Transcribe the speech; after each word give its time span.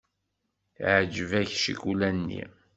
Teɛjeb-ak 0.75 1.49
ccikula-nni. 1.57 2.43